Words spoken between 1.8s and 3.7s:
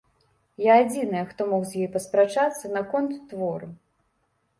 ёй паспрачацца наконт твору.